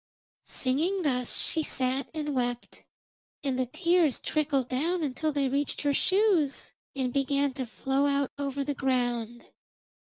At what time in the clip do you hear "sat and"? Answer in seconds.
1.61-2.33